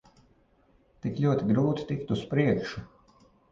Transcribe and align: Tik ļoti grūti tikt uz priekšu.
Tik 1.05 1.19
ļoti 1.27 1.51
grūti 1.51 1.87
tikt 1.93 2.17
uz 2.19 2.25
priekšu. 2.35 2.85